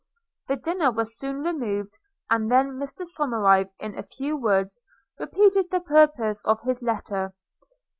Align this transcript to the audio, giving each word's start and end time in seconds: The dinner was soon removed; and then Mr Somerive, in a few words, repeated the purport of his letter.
The 0.47 0.55
dinner 0.55 0.89
was 0.89 1.15
soon 1.15 1.43
removed; 1.43 1.93
and 2.27 2.51
then 2.51 2.79
Mr 2.79 3.05
Somerive, 3.05 3.69
in 3.77 3.95
a 3.95 4.01
few 4.01 4.35
words, 4.35 4.81
repeated 5.19 5.69
the 5.69 5.79
purport 5.79 6.37
of 6.43 6.59
his 6.63 6.81
letter. 6.81 7.35